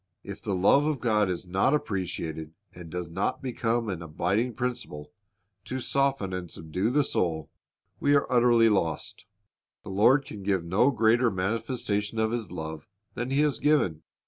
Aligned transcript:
If 0.23 0.41
the 0.41 0.55
love 0.55 0.87
of 0.87 0.99
God 0.99 1.29
is 1.29 1.45
not 1.45 1.75
appreciated, 1.75 2.55
and 2.73 2.89
does 2.89 3.07
not 3.07 3.43
become 3.43 3.87
an 3.87 4.01
abiding 4.01 4.55
principle, 4.55 5.11
to 5.65 5.79
soften 5.79 6.33
and 6.33 6.49
subdue 6.49 6.89
the 6.89 7.03
soul, 7.03 7.51
we 7.99 8.15
are 8.15 8.25
utterly 8.27 8.67
lost. 8.67 9.27
The 9.83 9.89
Lord 9.91 10.25
can 10.25 10.41
give 10.41 10.65
no 10.65 10.89
greater 10.89 11.29
manifestation 11.29 12.17
of 12.17 12.31
His 12.31 12.49
love 12.49 12.87
than 13.13 13.29
He 13.29 13.41
has 13.41 13.59
given. 13.59 14.01